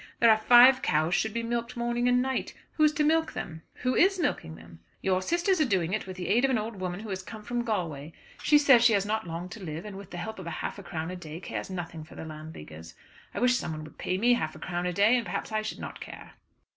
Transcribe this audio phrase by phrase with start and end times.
[0.19, 2.55] There are five cows should be milked morning and night.
[2.71, 6.17] Who is to milk them?" "Who is milking them?" "Your sisters are doing it, with
[6.17, 8.13] the aid of an old woman who has come from Galway.
[8.41, 10.83] She says she has not long to live, and with the help of half a
[10.83, 12.95] crown a day cares nothing for the Landleaguers.
[13.35, 15.77] I wish someone would pay me half a crown a day, and perhaps I should
[15.77, 16.31] not care."